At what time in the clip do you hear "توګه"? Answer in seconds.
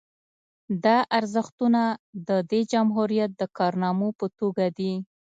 4.39-4.65